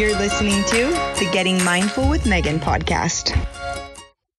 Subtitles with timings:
[0.00, 0.86] You're listening to
[1.22, 3.36] the Getting Mindful with Megan podcast.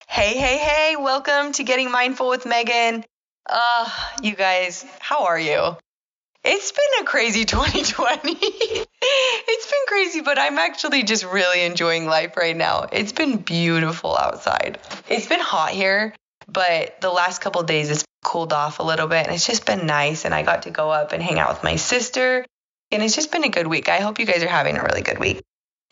[0.07, 3.05] Hey, hey, hey, welcome to Getting Mindful with Megan.
[3.47, 3.87] Uh,
[4.23, 5.77] you guys, how are you?
[6.43, 8.31] It's been a crazy 2020.
[8.41, 12.87] it's been crazy, but I'm actually just really enjoying life right now.
[12.91, 14.79] It's been beautiful outside.
[15.09, 16.15] It's been hot here,
[16.47, 19.85] but the last couple days it's cooled off a little bit and it's just been
[19.85, 22.47] nice and I got to go up and hang out with my sister
[22.91, 23.89] and it's just been a good week.
[23.89, 25.43] I hope you guys are having a really good week.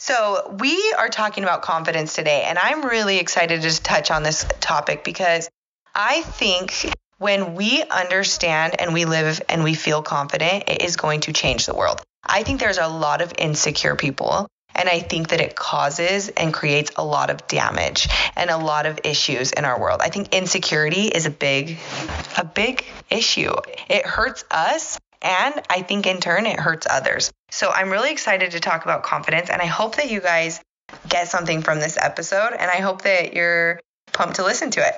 [0.02, 4.46] So, we are talking about confidence today, and I'm really excited to touch on this
[4.62, 5.50] topic because
[5.94, 11.20] I think when we understand and we live and we feel confident, it is going
[11.22, 12.02] to change the world.
[12.26, 16.54] I think there's a lot of insecure people, and I think that it causes and
[16.54, 20.00] creates a lot of damage and a lot of issues in our world.
[20.02, 21.78] I think insecurity is a big,
[22.38, 23.52] a big issue.
[23.90, 27.32] It hurts us and I think in turn, it hurts others.
[27.52, 29.50] So I'm really excited to talk about confidence.
[29.50, 30.62] And I hope that you guys
[31.08, 32.54] get something from this episode.
[32.54, 33.80] And I hope that you're
[34.12, 34.96] pumped to listen to it.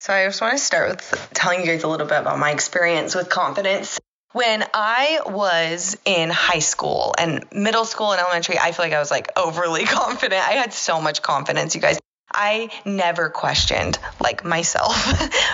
[0.00, 2.50] So I just want to start with telling you guys a little bit about my
[2.50, 3.98] experience with confidence.
[4.32, 8.98] When I was in high school and middle school and elementary, I feel like I
[8.98, 10.46] was like overly confident.
[10.46, 11.98] I had so much confidence, you guys.
[12.34, 14.96] I never questioned like myself,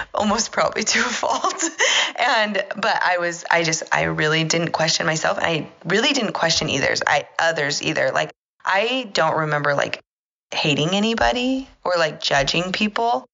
[0.14, 1.62] almost probably to a fault.
[2.16, 5.38] and but I was I just I really didn't question myself.
[5.40, 8.10] I really didn't question either I others either.
[8.12, 8.30] Like
[8.64, 10.00] I don't remember like
[10.52, 13.26] hating anybody or like judging people.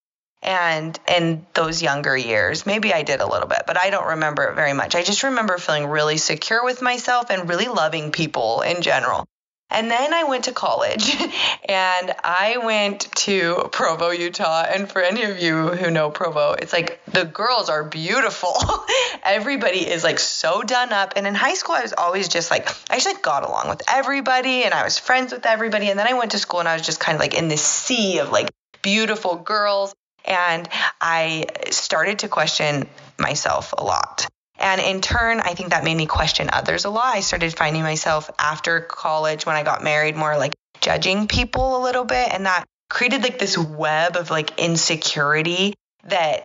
[0.42, 4.44] And in those younger years, maybe I did a little bit, but I don't remember
[4.44, 4.94] it very much.
[4.94, 9.27] I just remember feeling really secure with myself and really loving people in general.
[9.69, 11.14] And then I went to college
[11.69, 14.62] and I went to Provo, Utah.
[14.62, 18.55] And for any of you who know Provo, it's like the girls are beautiful.
[19.25, 21.14] everybody is like so done up.
[21.17, 23.83] And in high school, I was always just like, I just like got along with
[23.89, 25.91] everybody and I was friends with everybody.
[25.91, 27.62] And then I went to school and I was just kind of like in this
[27.62, 28.48] sea of like
[28.83, 29.94] beautiful girls.
[30.25, 30.69] And
[31.00, 32.88] I started to question
[33.19, 34.26] myself a lot.
[34.59, 37.15] And in turn, I think that made me question others a lot.
[37.15, 41.83] I started finding myself after college when I got married more like judging people a
[41.83, 42.33] little bit.
[42.33, 45.75] And that created like this web of like insecurity
[46.05, 46.44] that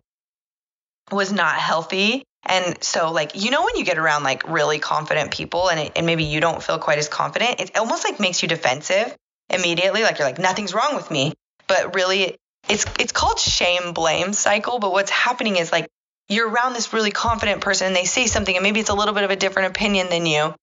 [1.12, 2.24] was not healthy.
[2.44, 5.92] And so, like, you know, when you get around like really confident people and, it,
[5.96, 9.16] and maybe you don't feel quite as confident, it almost like makes you defensive
[9.50, 10.02] immediately.
[10.02, 11.34] Like, you're like, nothing's wrong with me.
[11.68, 14.80] But really, it's it's called shame blame cycle.
[14.80, 15.88] But what's happening is like
[16.31, 19.14] you're around this really confident person and they say something and maybe it's a little
[19.14, 20.56] bit of a different opinion than you.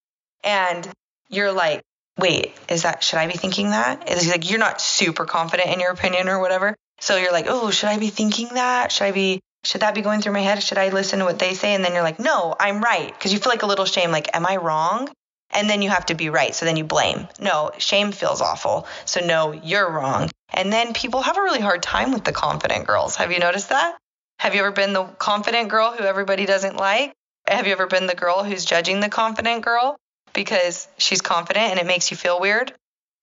[0.42, 0.88] And
[1.28, 1.82] you're like
[2.16, 4.04] wait is that should i be thinking that?
[4.06, 6.74] It's like you're not super confident in your opinion or whatever.
[7.00, 8.90] So you're like oh should i be thinking that?
[8.90, 10.62] Should i be should that be going through my head?
[10.62, 11.74] Should i listen to what they say?
[11.74, 13.06] And then you're like no i'm right.
[13.06, 15.10] Because you feel like a little shame like am i wrong?
[15.50, 16.54] And then you have to be right.
[16.54, 17.28] So then you blame.
[17.40, 18.86] No shame feels awful.
[19.04, 20.30] So no you're wrong.
[20.50, 23.16] And then people have a really hard time with the confident girls.
[23.16, 23.98] Have you noticed that
[24.38, 27.12] have you ever been the confident girl who everybody doesn't like?
[27.48, 29.96] Have you ever been the girl who's judging the confident girl
[30.32, 32.72] because she's confident and it makes you feel weird?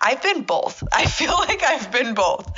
[0.01, 0.83] I've been both.
[0.93, 2.51] I feel like I've been both.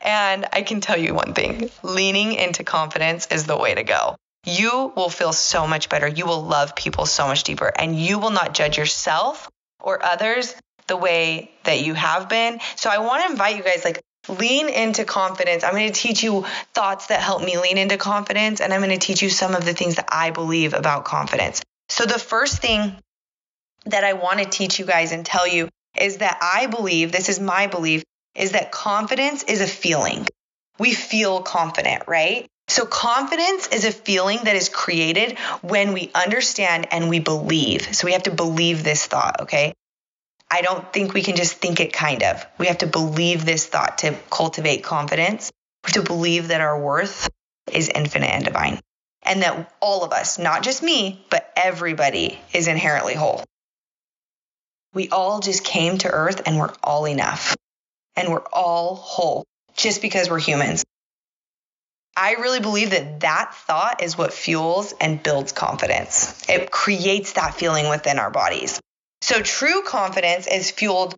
[0.00, 4.16] And I can tell you one thing leaning into confidence is the way to go.
[4.46, 6.08] You will feel so much better.
[6.08, 10.54] You will love people so much deeper, and you will not judge yourself or others
[10.86, 12.60] the way that you have been.
[12.76, 15.64] So I want to invite you guys like lean into confidence.
[15.64, 16.44] I'm going to teach you
[16.74, 19.64] thoughts that help me lean into confidence, and I'm going to teach you some of
[19.64, 21.62] the things that I believe about confidence.
[21.88, 22.96] So, the first thing
[23.86, 25.68] that I want to teach you guys and tell you
[25.98, 30.26] is that I believe this is my belief is that confidence is a feeling.
[30.78, 32.46] We feel confident, right?
[32.68, 37.94] So, confidence is a feeling that is created when we understand and we believe.
[37.94, 39.72] So, we have to believe this thought, okay?
[40.50, 42.44] I don't think we can just think it kind of.
[42.58, 45.50] We have to believe this thought to cultivate confidence.
[45.84, 47.28] We have to believe that our worth
[47.70, 48.80] is infinite and divine.
[49.22, 53.44] And that all of us, not just me, but everybody is inherently whole.
[54.94, 57.54] We all just came to earth and we're all enough.
[58.16, 59.44] And we're all whole
[59.76, 60.84] just because we're humans.
[62.16, 66.48] I really believe that that thought is what fuels and builds confidence.
[66.48, 68.80] It creates that feeling within our bodies.
[69.20, 71.14] So true confidence is fueled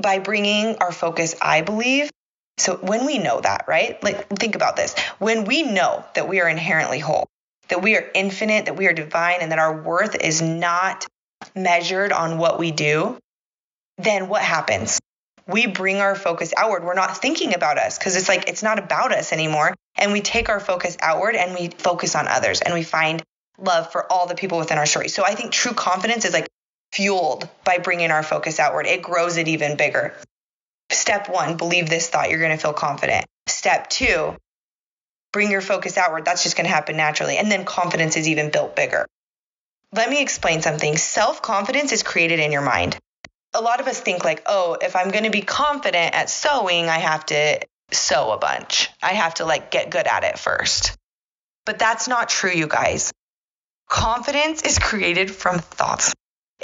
[0.00, 2.10] by bringing our focus, I believe.
[2.58, 4.02] So when we know that, right?
[4.02, 4.94] Like think about this.
[5.18, 7.26] When we know that we are inherently whole,
[7.68, 11.06] that we are infinite, that we are divine, and that our worth is not
[11.54, 13.18] measured on what we do,
[13.98, 15.00] then what happens?
[15.46, 16.84] We bring our focus outward.
[16.84, 19.74] We're not thinking about us because it's like it's not about us anymore.
[19.96, 23.22] And we take our focus outward and we focus on others and we find
[23.58, 25.08] love for all the people within our story.
[25.08, 26.48] So I think true confidence is like
[26.94, 28.86] fueled by bringing our focus outward.
[28.86, 30.14] It grows it even bigger.
[30.90, 32.30] Step one, believe this thought.
[32.30, 33.24] You're going to feel confident.
[33.48, 34.36] Step two,
[35.32, 36.24] bring your focus outward.
[36.24, 37.36] That's just going to happen naturally.
[37.36, 39.06] And then confidence is even built bigger.
[39.92, 40.96] Let me explain something.
[40.96, 42.96] Self confidence is created in your mind.
[43.54, 46.88] A lot of us think, like, oh, if I'm going to be confident at sewing,
[46.88, 47.60] I have to
[47.92, 48.88] sew a bunch.
[49.02, 50.96] I have to like get good at it first.
[51.64, 53.12] But that's not true, you guys.
[53.88, 56.12] Confidence is created from thoughts.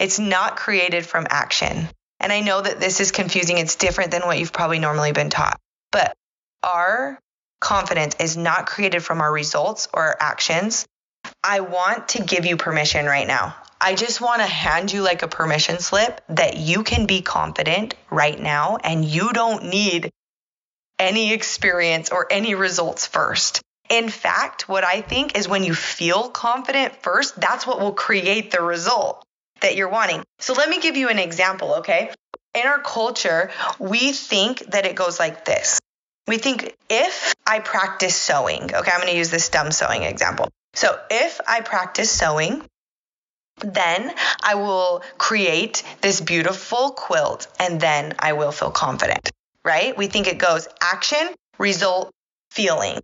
[0.00, 1.87] It's not created from action.
[2.20, 3.58] And I know that this is confusing.
[3.58, 5.61] It's different than what you've probably normally been taught.
[5.93, 6.14] But
[6.62, 7.19] our
[7.61, 10.87] confidence is not created from our results or our actions.
[11.44, 13.55] I want to give you permission right now.
[13.79, 17.94] I just want to hand you like a permission slip that you can be confident
[18.11, 20.11] right now and you don't need
[20.99, 23.61] any experience or any results first.
[23.91, 28.50] In fact, what I think is when you feel confident first, that's what will create
[28.50, 29.26] the result
[29.61, 30.23] that you're wanting.
[30.39, 32.11] So let me give you an example, okay?
[32.55, 35.79] In our culture, we think that it goes like this.
[36.27, 40.49] We think if I practice sewing, okay, I'm going to use this dumb sewing example.
[40.75, 42.62] So if I practice sewing,
[43.59, 44.12] then
[44.43, 49.31] I will create this beautiful quilt and then I will feel confident,
[49.65, 49.97] right?
[49.97, 52.11] We think it goes action, result,
[52.51, 53.01] feeling.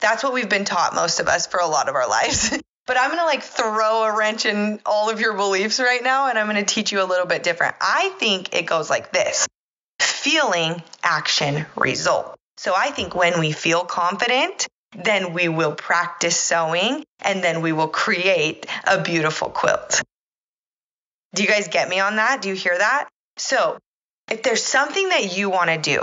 [0.00, 2.56] That's what we've been taught, most of us, for a lot of our lives.
[2.86, 6.28] But I'm going to like throw a wrench in all of your beliefs right now
[6.28, 7.74] and I'm going to teach you a little bit different.
[7.80, 9.46] I think it goes like this
[10.00, 12.36] feeling, action, result.
[12.56, 14.66] So I think when we feel confident,
[14.96, 20.02] then we will practice sewing and then we will create a beautiful quilt.
[21.34, 22.40] Do you guys get me on that?
[22.40, 23.08] Do you hear that?
[23.36, 23.78] So
[24.30, 26.02] if there's something that you want to do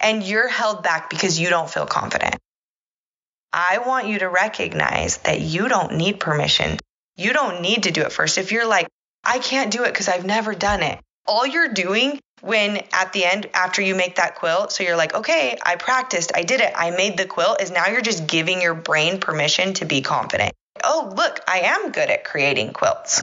[0.00, 2.36] and you're held back because you don't feel confident,
[3.52, 6.78] I want you to recognize that you don't need permission.
[7.16, 8.38] You don't need to do it first.
[8.38, 8.88] If you're like,
[9.24, 13.24] I can't do it because I've never done it, all you're doing when at the
[13.24, 16.72] end, after you make that quilt, so you're like, okay, I practiced, I did it,
[16.76, 20.52] I made the quilt, is now you're just giving your brain permission to be confident.
[20.84, 23.22] Oh, look, I am good at creating quilts.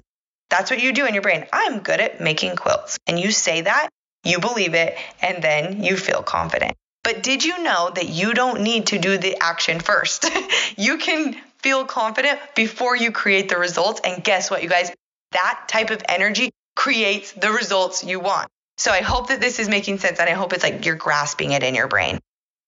[0.50, 1.45] That's what you do in your brain.
[1.54, 2.98] I'm good at making quilts.
[3.07, 3.89] And you say that,
[4.24, 6.74] you believe it, and then you feel confident.
[7.06, 10.25] But did you know that you don't need to do the action first?
[10.75, 14.02] you can feel confident before you create the results.
[14.04, 14.92] And guess what, you guys?
[15.31, 18.48] That type of energy creates the results you want.
[18.78, 21.52] So I hope that this is making sense and I hope it's like you're grasping
[21.52, 22.19] it in your brain.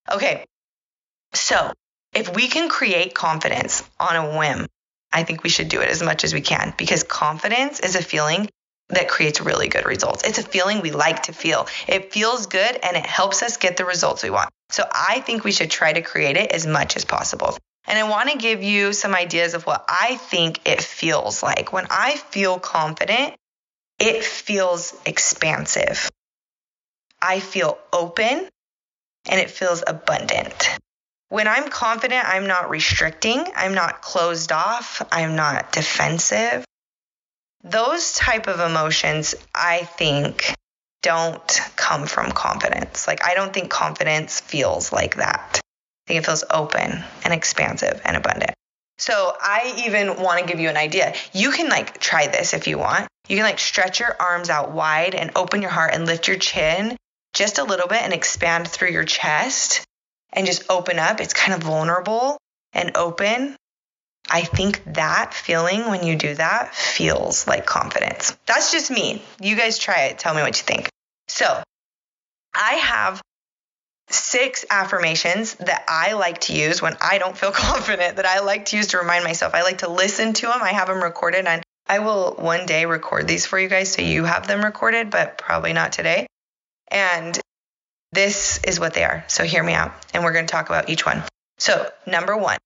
[0.10, 0.46] Okay.
[1.34, 1.74] So
[2.14, 4.68] if we can create confidence on a whim,
[5.12, 8.04] I think we should do it as much as we can because confidence is a
[8.04, 8.50] feeling
[8.90, 10.24] that creates really good results.
[10.24, 11.68] It's a feeling we like to feel.
[11.88, 14.50] It feels good and it helps us get the results we want.
[14.70, 17.58] So I think we should try to create it as much as possible.
[17.86, 21.72] And I want to give you some ideas of what I think it feels like.
[21.72, 23.36] When I feel confident,
[24.00, 26.10] it feels expansive.
[27.22, 28.48] I feel open
[29.30, 30.70] and it feels abundant.
[31.30, 36.67] When I'm confident, I'm not restricting, I'm not closed off, I'm not defensive
[37.64, 40.56] those type of emotions i think
[41.04, 43.08] don't come from confidence.
[43.08, 45.62] Like i don't think confidence feels like that.
[45.62, 48.54] I think it feels open and expansive and abundant.
[48.98, 51.14] So i even want to give you an idea.
[51.34, 53.08] You can like try this if you want.
[53.28, 56.38] You can like stretch your arms out wide and open your heart and lift your
[56.38, 56.98] chin
[57.34, 59.86] just a little bit and expand through your chest
[60.34, 61.22] and just open up.
[61.22, 62.38] It's kind of vulnerable
[62.74, 63.56] and open
[64.30, 68.38] I think that feeling when you do that feels like confidence.
[68.46, 69.22] That's just me.
[69.40, 70.20] You guys try it.
[70.20, 70.90] Tell me what you think.
[71.28, 71.64] So,
[72.54, 73.22] I have
[74.10, 78.66] six affirmations that I like to use when I don't feel confident, that I like
[78.66, 79.54] to use to remind myself.
[79.54, 80.62] I like to listen to them.
[80.62, 84.02] I have them recorded and I will one day record these for you guys so
[84.02, 86.28] you have them recorded, but probably not today.
[86.90, 87.40] And
[88.12, 89.24] this is what they are.
[89.28, 89.94] So hear me out.
[90.14, 91.24] And we're going to talk about each one.
[91.58, 92.58] So, number one,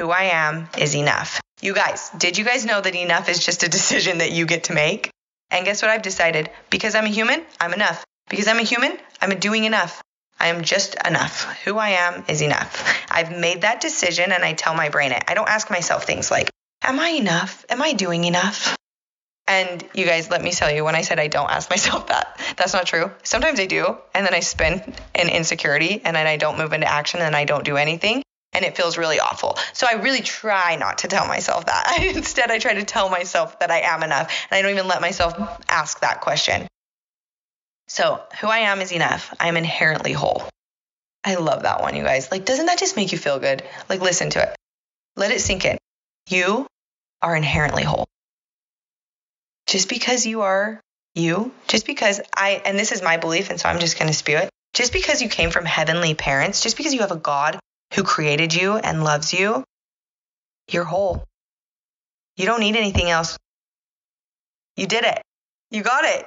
[0.00, 1.42] who I am is enough.
[1.60, 4.64] You guys, did you guys know that enough is just a decision that you get
[4.64, 5.10] to make?
[5.50, 6.48] And guess what I've decided?
[6.70, 8.02] Because I'm a human, I'm enough.
[8.30, 10.00] Because I'm a human, I'm doing enough.
[10.38, 11.44] I am just enough.
[11.64, 13.04] Who I am is enough.
[13.10, 15.22] I've made that decision and I tell my brain it.
[15.28, 16.48] I don't ask myself things like,
[16.82, 17.66] Am I enough?
[17.68, 18.74] Am I doing enough?
[19.46, 22.40] And you guys, let me tell you, when I said I don't ask myself that,
[22.56, 23.10] that's not true.
[23.22, 23.98] Sometimes I do.
[24.14, 27.44] And then I spin in insecurity and then I don't move into action and I
[27.44, 29.56] don't do anything and it feels really awful.
[29.72, 31.98] So I really try not to tell myself that.
[32.14, 35.00] Instead, I try to tell myself that I am enough, and I don't even let
[35.00, 35.38] myself
[35.68, 36.66] ask that question.
[37.88, 39.34] So, who I am is enough.
[39.40, 40.48] I'm inherently whole.
[41.24, 42.30] I love that one, you guys.
[42.30, 43.62] Like, doesn't that just make you feel good?
[43.88, 44.56] Like, listen to it.
[45.16, 45.78] Let it sink in.
[46.28, 46.66] You
[47.20, 48.06] are inherently whole.
[49.66, 50.80] Just because you are
[51.14, 54.16] you, just because I, and this is my belief, and so I'm just going to
[54.16, 57.58] spew it, just because you came from heavenly parents, just because you have a God
[57.94, 59.64] who created you and loves you,
[60.68, 61.24] you're whole.
[62.36, 63.36] You don't need anything else.
[64.76, 65.20] You did it.
[65.70, 66.26] You got it.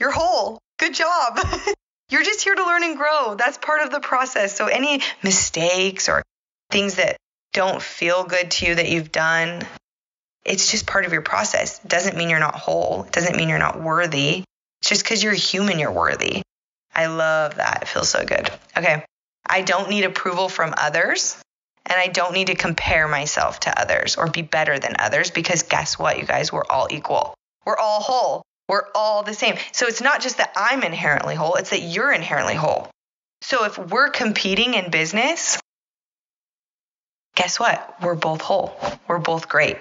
[0.00, 0.58] You're whole.
[0.78, 1.38] Good job.
[2.10, 3.34] You're just here to learn and grow.
[3.34, 4.56] That's part of the process.
[4.56, 6.22] So, any mistakes or
[6.70, 7.18] things that
[7.52, 9.62] don't feel good to you that you've done,
[10.44, 11.84] it's just part of your process.
[11.84, 13.04] It doesn't mean you're not whole.
[13.04, 14.44] It doesn't mean you're not worthy.
[14.80, 16.42] It's just because you're human, you're worthy.
[16.94, 17.82] I love that.
[17.82, 18.50] It feels so good.
[18.76, 19.04] Okay.
[19.48, 21.36] I don't need approval from others.
[21.86, 25.62] And I don't need to compare myself to others or be better than others because
[25.62, 26.52] guess what, you guys?
[26.52, 27.34] We're all equal.
[27.64, 28.42] We're all whole.
[28.68, 29.56] We're all the same.
[29.72, 32.90] So it's not just that I'm inherently whole, it's that you're inherently whole.
[33.40, 35.58] So if we're competing in business,
[37.34, 37.96] guess what?
[38.02, 38.78] We're both whole.
[39.06, 39.78] We're both great.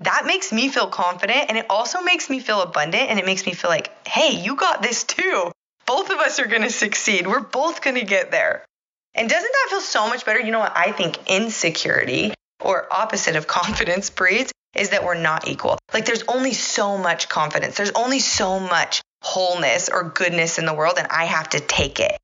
[0.00, 3.44] That makes me feel confident and it also makes me feel abundant and it makes
[3.44, 5.52] me feel like, hey, you got this too.
[5.90, 7.26] Both of us are going to succeed.
[7.26, 8.64] We're both going to get there.
[9.12, 10.38] And doesn't that feel so much better?
[10.38, 10.76] You know what?
[10.76, 15.78] I think insecurity or opposite of confidence breeds is that we're not equal.
[15.92, 17.76] Like there's only so much confidence.
[17.76, 21.98] There's only so much wholeness or goodness in the world and I have to take
[21.98, 22.16] it.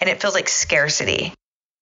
[0.00, 1.32] And it feels like scarcity.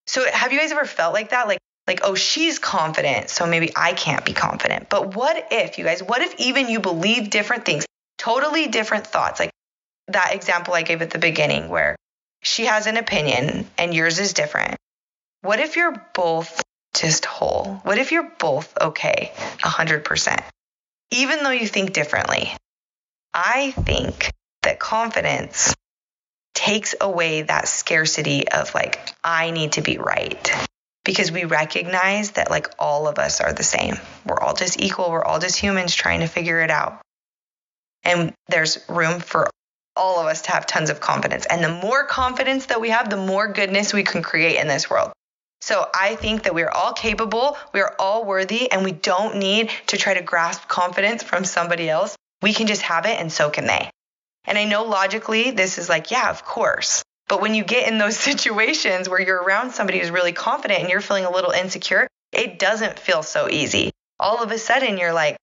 [0.06, 1.48] So have you guys ever felt like that?
[1.48, 4.88] Like like oh she's confident, so maybe I can't be confident.
[4.88, 7.84] But what if you guys what if even you believe different things?
[8.16, 9.40] Totally different thoughts.
[9.40, 9.50] Like
[10.08, 11.96] that example I gave at the beginning where
[12.42, 14.76] she has an opinion and yours is different.
[15.42, 16.62] What if you're both
[16.94, 17.80] just whole?
[17.82, 20.42] What if you're both okay 100%?
[21.12, 22.52] Even though you think differently.
[23.34, 24.30] I think
[24.62, 25.74] that confidence
[26.54, 30.50] takes away that scarcity of like, I need to be right.
[31.04, 33.96] Because we recognize that like all of us are the same.
[34.24, 35.10] We're all just equal.
[35.10, 37.00] We're all just humans trying to figure it out.
[38.02, 39.48] And there's room for
[39.96, 41.46] all of us to have tons of confidence.
[41.46, 44.90] And the more confidence that we have, the more goodness we can create in this
[44.90, 45.12] world.
[45.60, 49.70] So I think that we're all capable, we are all worthy, and we don't need
[49.88, 52.14] to try to grasp confidence from somebody else.
[52.42, 53.90] We can just have it, and so can they.
[54.44, 57.02] And I know logically this is like, yeah, of course.
[57.28, 60.90] But when you get in those situations where you're around somebody who's really confident and
[60.90, 63.90] you're feeling a little insecure, it doesn't feel so easy.
[64.20, 65.36] All of a sudden, you're like,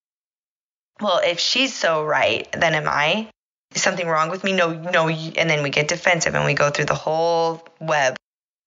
[1.01, 3.29] well, if she's so right, then am I?
[3.75, 4.53] Something wrong with me?
[4.53, 5.09] No, no.
[5.09, 8.15] And then we get defensive and we go through the whole web,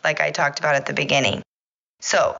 [0.04, 1.42] like I talked about at the beginning.
[2.00, 2.36] So,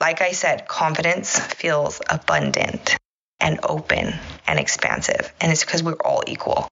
[0.00, 2.96] like I said, confidence feels abundant
[3.40, 4.14] and open
[4.46, 5.32] and expansive.
[5.40, 6.68] And it's because we're all equal.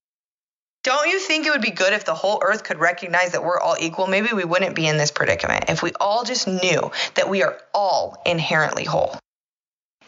[0.84, 3.60] Don't you think it would be good if the whole earth could recognize that we're
[3.60, 4.08] all equal?
[4.08, 7.56] Maybe we wouldn't be in this predicament if we all just knew that we are
[7.72, 9.16] all inherently whole,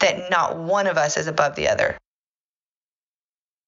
[0.00, 1.96] that not one of us is above the other,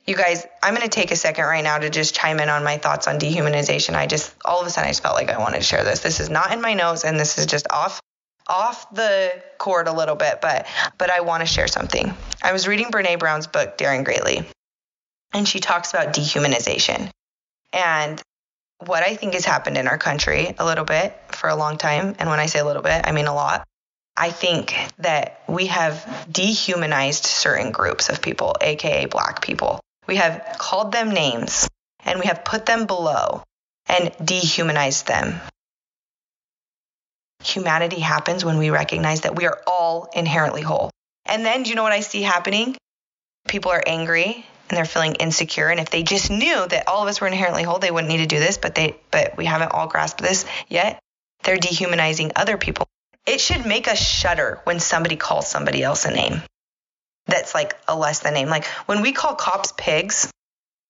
[0.07, 2.63] you guys, I'm going to take a second right now to just chime in on
[2.63, 3.95] my thoughts on dehumanization.
[3.95, 6.01] I just, all of a sudden, I just felt like I wanted to share this.
[6.01, 8.01] This is not in my notes, and this is just off
[8.49, 12.15] off the cord a little bit, but but I want to share something.
[12.43, 14.47] I was reading Brene Brown's book, Daring Greatly,
[15.35, 17.11] and she talks about dehumanization.
[17.73, 18.23] And
[18.85, 22.15] what I think has happened in our country a little bit for a long time,
[22.21, 23.67] and when I say a little bit, I mean a lot.
[24.17, 29.81] I think that we have dehumanized certain groups of people, aka black people.
[30.07, 31.69] We have called them names
[32.05, 33.43] and we have put them below
[33.89, 35.41] and dehumanized them.
[37.45, 40.91] Humanity happens when we recognize that we are all inherently whole.
[41.25, 42.77] And then, do you know what I see happening?
[43.49, 45.69] People are angry and they're feeling insecure.
[45.69, 48.19] And if they just knew that all of us were inherently whole, they wouldn't need
[48.19, 50.99] to do this, but they but we haven't all grasped this yet.
[51.45, 52.87] They're dehumanizing other people.
[53.27, 56.43] It should make us shudder when somebody calls somebody else a name
[57.27, 58.49] that's like a less than name.
[58.49, 60.31] Like when we call cops pigs,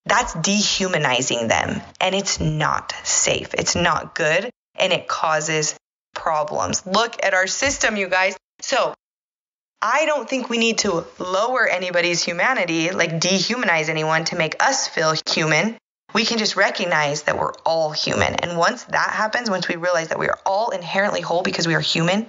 [0.04, 3.54] that's dehumanizing them and it's not safe.
[3.54, 5.76] It's not good and it causes
[6.14, 6.86] problems.
[6.86, 8.36] Look at our system, you guys.
[8.60, 8.94] So
[9.82, 14.88] I don't think we need to lower anybody's humanity, like dehumanize anyone to make us
[14.88, 15.76] feel human.
[16.14, 18.36] We can just recognize that we're all human.
[18.36, 21.74] And once that happens, once we realize that we are all inherently whole because we
[21.74, 22.26] are human,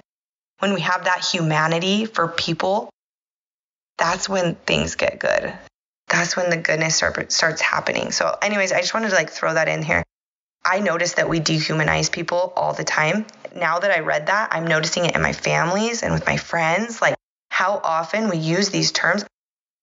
[0.58, 2.90] when we have that humanity for people,
[3.98, 5.52] that's when things get good.
[6.08, 8.12] That's when the goodness start, starts happening.
[8.12, 10.02] So, anyways, I just wanted to like throw that in here.
[10.64, 13.26] I notice that we dehumanize people all the time.
[13.54, 17.02] Now that I read that, I'm noticing it in my families and with my friends,
[17.02, 17.14] like
[17.50, 19.24] how often we use these terms.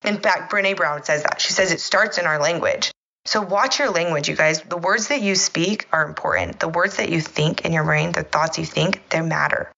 [0.03, 1.41] In fact, Brene Brown says that.
[1.41, 2.91] She says it starts in our language.
[3.25, 4.61] So watch your language, you guys.
[4.61, 6.59] The words that you speak are important.
[6.59, 9.71] The words that you think in your brain, the thoughts you think, they matter.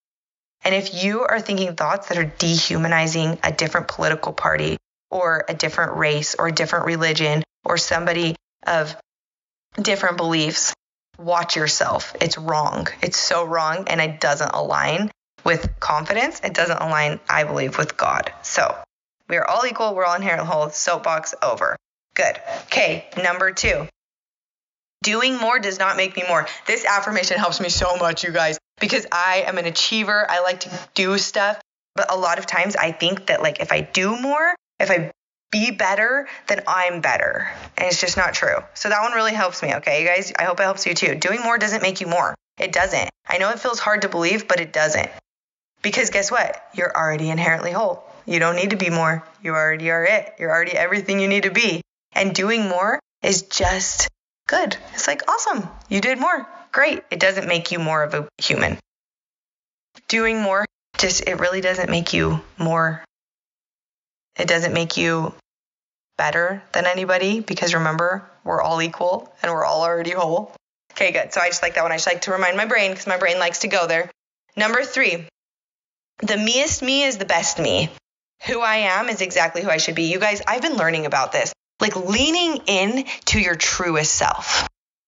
[0.63, 4.77] And if you are thinking thoughts that are dehumanizing a different political party
[5.09, 8.35] or a different race or a different religion or somebody
[8.65, 8.95] of
[9.81, 10.73] different beliefs,
[11.17, 12.15] watch yourself.
[12.19, 12.87] It's wrong.
[13.01, 15.11] It's so wrong and it doesn't align
[15.43, 16.41] with confidence.
[16.43, 18.33] It doesn't align, I believe, with God.
[18.41, 18.75] So
[19.29, 19.95] we are all equal.
[19.95, 20.69] We're all inherently whole.
[20.69, 21.77] Soapbox over.
[22.13, 22.39] Good.
[22.65, 23.87] Okay, number two.
[25.03, 26.47] Doing more does not make me more.
[26.65, 30.29] This affirmation helps me so much, you guys, because I am an achiever.
[30.29, 31.59] I like to do stuff.
[31.95, 35.11] But a lot of times I think that, like, if I do more, if I
[35.51, 37.49] be better, then I'm better.
[37.77, 38.57] And it's just not true.
[38.75, 40.31] So that one really helps me, okay, you guys?
[40.37, 41.15] I hope it helps you too.
[41.15, 42.35] Doing more doesn't make you more.
[42.59, 43.09] It doesn't.
[43.27, 45.09] I know it feels hard to believe, but it doesn't.
[45.81, 46.61] Because guess what?
[46.73, 48.03] You're already inherently whole.
[48.25, 49.23] You don't need to be more.
[49.41, 50.33] You already are it.
[50.37, 51.81] You're already everything you need to be.
[52.11, 54.07] And doing more is just
[54.47, 54.75] good.
[54.93, 55.67] It's like, awesome.
[55.89, 56.47] You did more.
[56.71, 57.03] Great.
[57.11, 58.77] It doesn't make you more of a human.
[60.07, 60.65] Doing more
[60.97, 63.03] just, it really doesn't make you more
[64.37, 65.33] it doesn't make you
[66.17, 70.53] better than anybody because remember, we're all equal and we're all already whole.
[70.93, 71.33] Okay, good.
[71.33, 71.91] So I just like that one.
[71.91, 74.09] I just like to remind my brain because my brain likes to go there.
[74.55, 75.27] Number three,
[76.19, 77.89] the meest me is the best me.
[78.47, 80.11] Who I am is exactly who I should be.
[80.11, 81.53] You guys, I've been learning about this.
[81.79, 84.67] Like leaning in to your truest self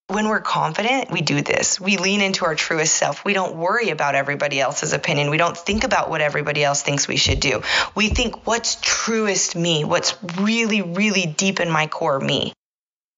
[0.09, 1.79] when we're confident, we do this.
[1.79, 3.23] We lean into our truest self.
[3.23, 5.29] We don't worry about everybody else's opinion.
[5.29, 7.61] We don't think about what everybody else thinks we should do.
[7.93, 9.83] We think, what's truest me?
[9.83, 12.53] What's really, really deep in my core me?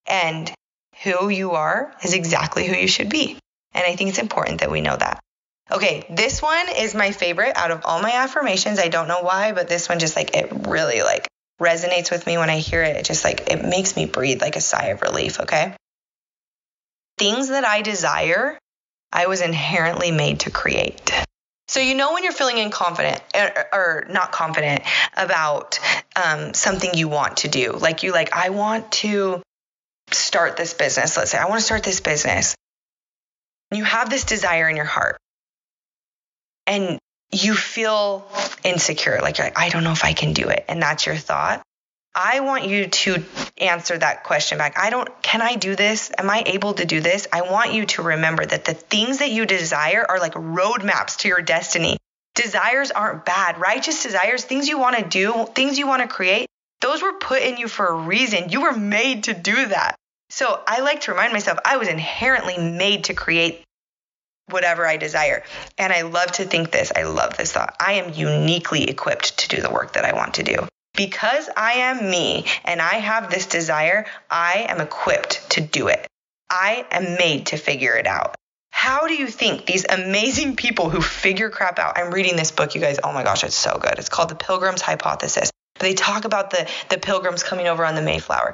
[0.06, 0.52] And
[1.04, 3.40] who you are is exactly who you should be.
[3.74, 5.22] And I think it's important that we know that.
[5.72, 8.80] Okay, this one is my favorite out of all my affirmations.
[8.80, 11.26] I don't know why, but this one just like it really like
[11.62, 12.98] resonates with me when I hear it.
[12.98, 15.74] It just like it makes me breathe like a sigh of relief, okay?
[17.22, 18.58] Things that I desire,
[19.12, 21.12] I was inherently made to create.
[21.68, 24.82] So, you know, when you're feeling inconfident or, or not confident
[25.16, 25.80] about
[26.16, 29.44] um, something you want to do, like you, like, I want to
[30.10, 31.16] start this business.
[31.16, 32.56] Let's say, I want to start this business.
[33.70, 35.18] You have this desire in your heart
[36.66, 36.98] and
[37.32, 38.28] you feel
[38.64, 40.66] insecure, like, like, I don't know if I can do it.
[40.68, 41.62] And that's your thought.
[42.14, 43.24] I want you to
[43.58, 44.78] answer that question back.
[44.78, 46.12] I don't, can I do this?
[46.18, 47.28] Am I able to do this?
[47.32, 51.30] I want you to remember that the things that you desire are like roadmaps to
[51.30, 51.98] your destiny.
[52.36, 53.60] Desires aren't bad.
[53.60, 56.48] Righteous desires, things you want to do, things you want to create,
[56.82, 58.50] those were put in you for a reason.
[58.50, 59.96] You were made to do that.
[60.30, 63.64] So I like to remind myself I was inherently made to create
[64.50, 65.44] whatever I desire.
[65.78, 66.92] And I love to think this.
[66.96, 67.76] I love this thought.
[67.80, 70.68] I am uniquely equipped to do the work that I want to do.
[71.02, 76.06] Because I am me and I have this desire, I am equipped to do it.
[76.48, 78.36] I am made to figure it out.
[78.70, 81.98] How do you think these amazing people who figure crap out?
[81.98, 83.00] I'm reading this book, you guys.
[83.04, 83.98] Oh my gosh, it's so good.
[83.98, 85.50] It's called The Pilgrim's Hypothesis.
[85.74, 88.54] But they talk about the, the pilgrims coming over on the Mayflower.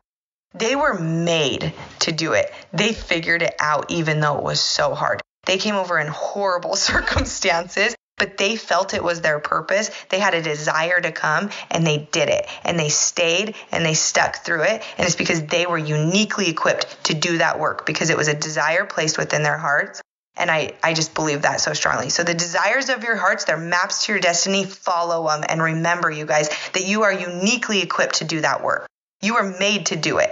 [0.53, 2.53] They were made to do it.
[2.71, 5.21] They figured it out, even though it was so hard.
[5.45, 9.91] They came over in horrible circumstances but they felt it was their purpose.
[10.10, 13.93] They had a desire to come and they did it and they stayed and they
[13.93, 14.84] stuck through it.
[14.97, 18.34] And it's because they were uniquely equipped to do that work because it was a
[18.34, 20.01] desire placed within their hearts.
[20.36, 22.10] And I, I just believe that so strongly.
[22.10, 24.65] So the desires of your hearts, they're maps to your destiny.
[24.65, 28.88] Follow them and remember, you guys, that you are uniquely equipped to do that work.
[29.21, 30.32] You are made to do it.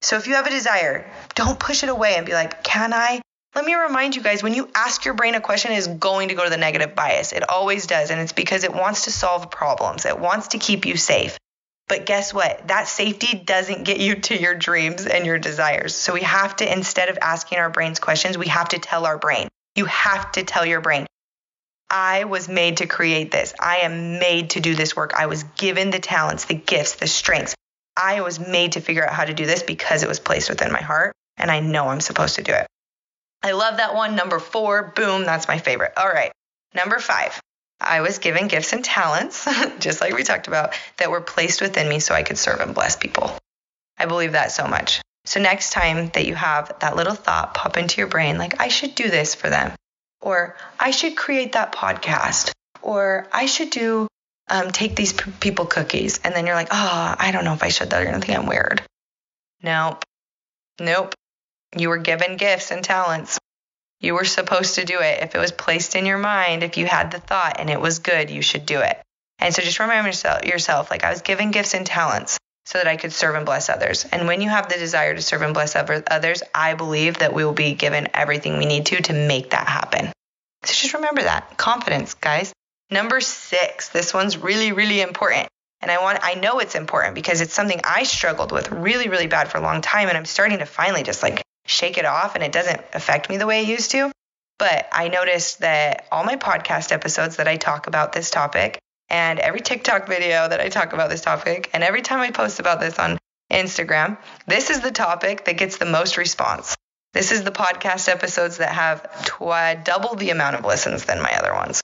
[0.00, 3.20] So if you have a desire, don't push it away and be like, can I?
[3.54, 6.28] Let me remind you guys when you ask your brain a question, it is going
[6.28, 7.32] to go to the negative bias.
[7.32, 8.10] It always does.
[8.10, 11.38] And it's because it wants to solve problems, it wants to keep you safe.
[11.86, 12.66] But guess what?
[12.68, 15.94] That safety doesn't get you to your dreams and your desires.
[15.94, 19.18] So we have to, instead of asking our brains questions, we have to tell our
[19.18, 19.48] brain.
[19.76, 21.06] You have to tell your brain,
[21.90, 23.54] I was made to create this.
[23.60, 25.12] I am made to do this work.
[25.14, 27.54] I was given the talents, the gifts, the strengths.
[27.96, 30.72] I was made to figure out how to do this because it was placed within
[30.72, 31.12] my heart.
[31.36, 32.66] And I know I'm supposed to do it.
[33.44, 34.16] I love that one.
[34.16, 35.92] Number four, boom, that's my favorite.
[35.98, 36.32] All right.
[36.74, 37.38] Number five,
[37.78, 39.46] I was given gifts and talents,
[39.80, 42.74] just like we talked about, that were placed within me so I could serve and
[42.74, 43.36] bless people.
[43.98, 45.02] I believe that so much.
[45.26, 48.68] So next time that you have that little thought pop into your brain, like, I
[48.68, 49.74] should do this for them,
[50.22, 54.08] or I should create that podcast, or I should do,
[54.48, 56.18] um, take these p- people cookies.
[56.24, 57.90] And then you're like, oh, I don't know if I should.
[57.90, 58.82] They're going to think I'm weird.
[59.62, 60.02] Nope.
[60.80, 61.14] Nope.
[61.76, 63.38] You were given gifts and talents.
[64.00, 65.22] You were supposed to do it.
[65.22, 68.00] If it was placed in your mind, if you had the thought and it was
[68.00, 69.00] good, you should do it.
[69.38, 70.10] And so just remember
[70.46, 73.68] yourself, like I was given gifts and talents so that I could serve and bless
[73.68, 74.06] others.
[74.10, 77.44] And when you have the desire to serve and bless others, I believe that we
[77.44, 80.12] will be given everything we need to to make that happen.
[80.64, 82.52] So just remember that confidence, guys.
[82.90, 85.48] Number six, this one's really, really important.
[85.82, 89.26] And I want I know it's important because it's something I struggled with really, really
[89.26, 90.08] bad for a long time.
[90.08, 93.36] And I'm starting to finally just like shake it off and it doesn't affect me
[93.36, 94.10] the way it used to.
[94.58, 99.38] But I noticed that all my podcast episodes that I talk about this topic and
[99.38, 102.80] every TikTok video that I talk about this topic and every time I post about
[102.80, 103.18] this on
[103.52, 106.76] Instagram, this is the topic that gets the most response.
[107.12, 111.32] This is the podcast episodes that have tw- double the amount of listens than my
[111.36, 111.80] other ones.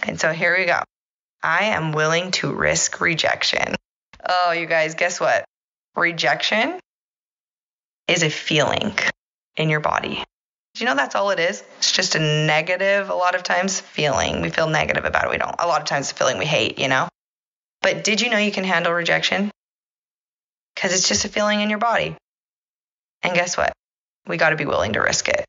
[0.00, 0.80] And so here we go.
[1.42, 3.74] I am willing to risk rejection.
[4.28, 5.44] Oh, you guys, guess what?
[5.94, 6.80] Rejection
[8.08, 8.94] is a feeling
[9.56, 10.24] in your body.
[10.74, 11.64] Do you know that's all it is?
[11.78, 14.42] It's just a negative, a lot of times, feeling.
[14.42, 15.30] We feel negative about it.
[15.30, 15.56] We don't.
[15.58, 17.08] A lot of times, feeling we hate, you know?
[17.80, 19.50] But did you know you can handle rejection?
[20.74, 22.14] Because it's just a feeling in your body.
[23.22, 23.72] And guess what?
[24.26, 25.46] We got to be willing to risk it.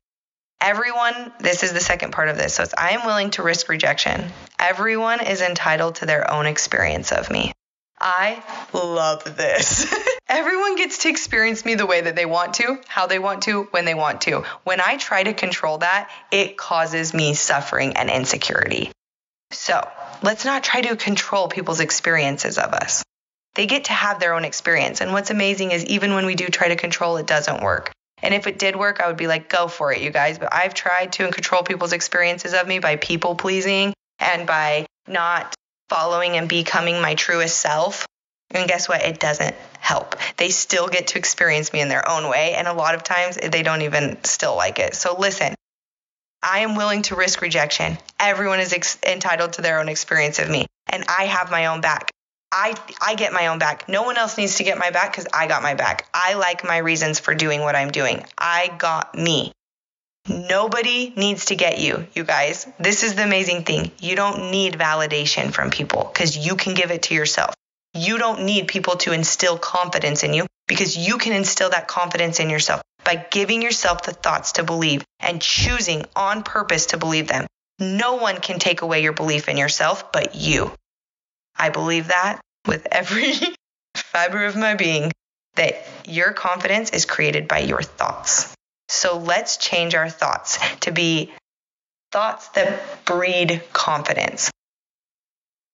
[0.60, 2.54] Everyone, this is the second part of this.
[2.54, 4.32] So it's I am willing to risk rejection.
[4.58, 7.52] Everyone is entitled to their own experience of me.
[8.00, 8.42] I
[8.72, 9.86] love this.
[10.28, 13.64] Everyone gets to experience me the way that they want to, how they want to,
[13.70, 14.44] when they want to.
[14.64, 18.90] When I try to control that, it causes me suffering and insecurity.
[19.52, 19.88] So
[20.22, 23.02] let's not try to control people's experiences of us.
[23.54, 25.00] They get to have their own experience.
[25.00, 27.90] And what's amazing is even when we do try to control, it doesn't work.
[28.22, 30.38] And if it did work, I would be like, go for it, you guys.
[30.38, 35.54] But I've tried to control people's experiences of me by people pleasing and by not
[35.88, 38.06] following and becoming my truest self.
[38.50, 39.02] And guess what?
[39.02, 40.16] It doesn't help.
[40.36, 42.54] They still get to experience me in their own way.
[42.54, 44.94] And a lot of times eh, they don't even still like it.
[44.94, 45.54] So listen,
[46.42, 47.98] I am willing to risk rejection.
[48.18, 50.66] Everyone is ex- entitled to their own experience of me.
[50.86, 52.10] And I have my own back.
[52.50, 53.88] I I get my own back.
[53.88, 56.08] No one else needs to get my back cuz I got my back.
[56.14, 58.24] I like my reasons for doing what I'm doing.
[58.38, 59.52] I got me.
[60.26, 62.66] Nobody needs to get you, you guys.
[62.78, 63.90] This is the amazing thing.
[63.98, 67.54] You don't need validation from people cuz you can give it to yourself.
[67.94, 72.40] You don't need people to instill confidence in you because you can instill that confidence
[72.40, 77.28] in yourself by giving yourself the thoughts to believe and choosing on purpose to believe
[77.28, 77.46] them.
[77.78, 80.70] No one can take away your belief in yourself but you.
[81.56, 83.32] I believe that with every
[83.96, 85.10] fiber of my being
[85.56, 85.74] that
[86.06, 88.54] your confidence is created by your thoughts.
[88.88, 91.32] So let's change our thoughts to be
[92.12, 94.50] thoughts that breed confidence.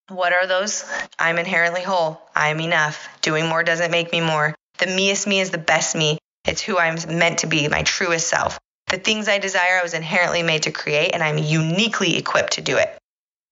[0.08, 0.84] What are those?
[1.18, 2.20] I'm inherently whole.
[2.34, 3.08] I'm enough.
[3.22, 4.54] Doing more doesn't make me more.
[4.78, 6.18] The meest me is the best me.
[6.44, 8.58] It's who I'm meant to be, my truest self.
[8.88, 12.60] The things I desire, I was inherently made to create, and I'm uniquely equipped to
[12.60, 12.98] do it.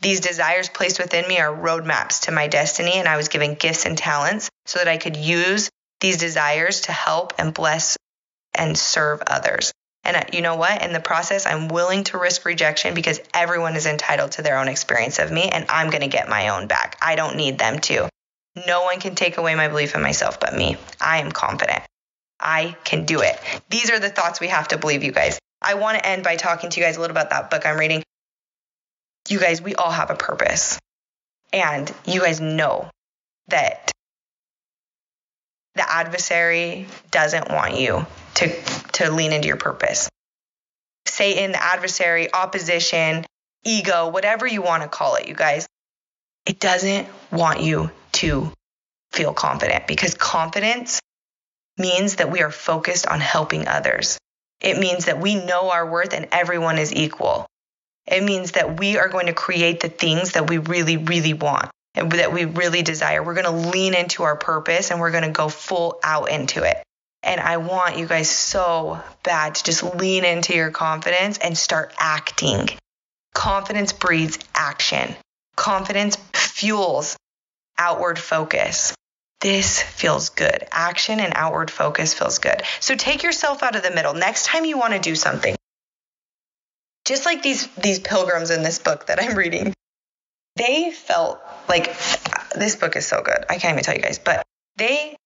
[0.01, 3.87] These desires placed within me are roadmaps to my destiny, and I was given gifts
[3.87, 7.97] and talents so that I could use these desires to help and bless
[8.55, 9.73] and serve others.
[10.05, 10.83] And uh, you know what?
[10.83, 14.69] In the process, I'm willing to risk rejection because everyone is entitled to their own
[14.69, 16.97] experience of me, and I'm going to get my own back.
[17.01, 18.09] I don't need them to.
[18.67, 20.77] No one can take away my belief in myself but me.
[21.01, 21.83] I am confident.
[22.41, 23.39] I can do it.
[23.71, 25.39] These are the thoughts we have to believe, you guys.
[25.63, 27.79] I want to end by talking to you guys a little about that book I'm
[27.79, 28.03] reading
[29.29, 30.79] you guys, we all have a purpose.
[31.53, 32.91] And you guys know
[33.49, 33.91] that
[35.75, 40.09] the adversary doesn't want you to, to lean into your purpose.
[41.07, 43.25] Satan, the adversary, opposition,
[43.65, 45.67] ego, whatever you want to call it, you guys,
[46.47, 48.53] it doesn't want you to
[49.13, 51.01] feel confident because confidence
[51.79, 54.19] means that we are focused on helping others.
[54.61, 57.47] It means that we know our worth and everyone is equal.
[58.07, 61.71] It means that we are going to create the things that we really, really want
[61.95, 63.23] that we really desire.
[63.23, 66.63] We're going to lean into our purpose and we're going to go full out into
[66.63, 66.83] it.
[67.23, 71.95] And I want you guys so bad to just lean into your confidence and start
[71.99, 72.69] acting.
[73.35, 75.15] Confidence breeds action.
[75.55, 77.17] Confidence fuels
[77.79, 78.95] outward focus.
[79.41, 80.67] This feels good.
[80.71, 82.63] Action and outward focus feels good.
[82.81, 84.15] So take yourself out of the middle.
[84.15, 85.57] Next time you want to do something,
[87.05, 89.75] just like these these pilgrims in this book that I'm reading,
[90.63, 91.87] they felt like
[92.55, 93.45] this book is so good.
[93.51, 94.45] I can't even tell you guys, but
[94.77, 95.17] they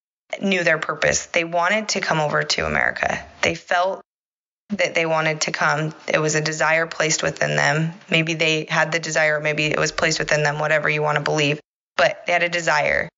[0.40, 1.26] knew their purpose.
[1.26, 3.24] They wanted to come over to America.
[3.42, 4.00] They felt
[4.70, 5.94] that they wanted to come.
[6.08, 7.92] It was a desire placed within them.
[8.10, 11.22] Maybe they had the desire, maybe it was placed within them, whatever you want to
[11.22, 11.60] believe,
[11.96, 13.08] but they had a desire.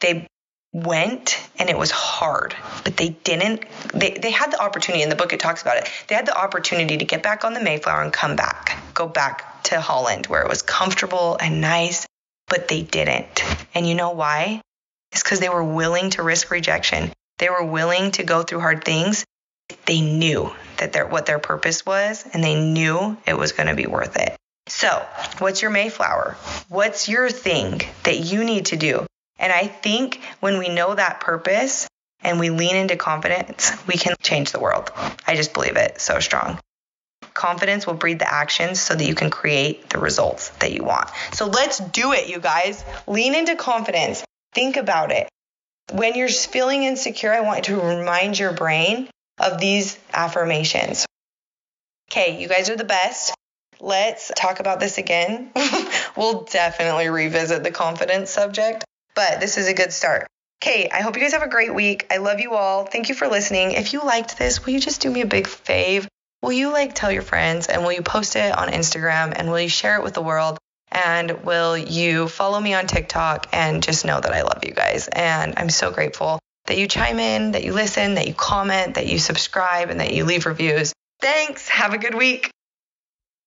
[0.00, 0.26] They
[0.72, 5.16] went and it was hard but they didn't they, they had the opportunity in the
[5.16, 8.02] book it talks about it they had the opportunity to get back on the mayflower
[8.02, 12.06] and come back go back to holland where it was comfortable and nice
[12.48, 14.60] but they didn't and you know why
[15.12, 18.84] it's because they were willing to risk rejection they were willing to go through hard
[18.84, 19.24] things
[19.86, 23.74] they knew that their what their purpose was and they knew it was going to
[23.74, 24.36] be worth it
[24.68, 24.90] So,
[25.38, 26.36] what's your Mayflower?
[26.68, 29.06] What's your thing that you need to do?
[29.38, 31.86] And I think when we know that purpose
[32.24, 34.90] and we lean into confidence, we can change the world.
[35.24, 36.58] I just believe it so strong.
[37.36, 41.10] Confidence will breed the actions so that you can create the results that you want.
[41.34, 42.82] So let's do it, you guys.
[43.06, 44.24] Lean into confidence.
[44.54, 45.28] Think about it.
[45.92, 51.04] When you're feeling insecure, I want to remind your brain of these affirmations.
[52.10, 53.34] Okay, you guys are the best.
[53.80, 55.50] Let's talk about this again.
[56.16, 58.82] we'll definitely revisit the confidence subject,
[59.14, 60.26] but this is a good start.
[60.62, 62.06] Okay, I hope you guys have a great week.
[62.10, 62.86] I love you all.
[62.86, 63.72] Thank you for listening.
[63.72, 66.08] If you liked this, will you just do me a big fave?
[66.46, 69.58] Will you like tell your friends and will you post it on Instagram and will
[69.58, 70.58] you share it with the world?
[70.92, 75.08] And will you follow me on TikTok and just know that I love you guys?
[75.08, 79.08] And I'm so grateful that you chime in, that you listen, that you comment, that
[79.08, 80.92] you subscribe, and that you leave reviews.
[81.20, 81.66] Thanks.
[81.68, 82.48] Have a good week.